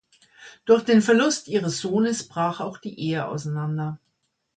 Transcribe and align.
Durch 0.65 0.83
den 0.83 1.03
Verlust 1.03 1.47
ihres 1.47 1.79
Sohnes 1.79 2.27
brach 2.27 2.59
auch 2.59 2.79
die 2.79 2.99
Ehe 2.99 3.27
auseinander. 3.27 3.99